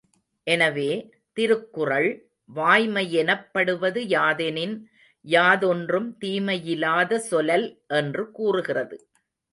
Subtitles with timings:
[0.47, 0.87] எனவே,
[1.37, 2.07] திருக்குறள்,
[2.49, 4.75] வாய்மை யெனப்படுவது யாதெனின்
[5.25, 7.67] யாதொன்றும் தீமை யிலாத சொலல்
[7.93, 8.97] என்று கூறுகிறது.